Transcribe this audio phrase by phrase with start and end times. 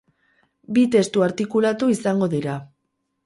[0.77, 2.57] Bi testu artikulatu izango dira.